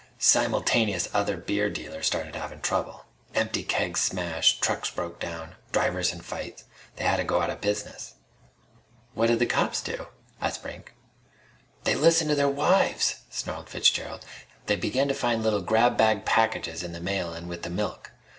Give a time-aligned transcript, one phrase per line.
[0.17, 3.05] "Simultaneous other beer dealers started havin' trouble.
[3.35, 4.59] Empty kegs smashed.
[4.59, 5.53] Trucks broke down.
[5.71, 6.63] Drivers in fights.
[6.95, 8.15] They hadda go outta business!"
[9.13, 10.07] "What did the cops do?"
[10.41, 10.95] asked Brink.
[11.83, 14.25] "They listened to their wives!" snarled Fitzgerald.
[14.65, 18.11] "They begun to find little grabbag packages in the mail an' with the milk.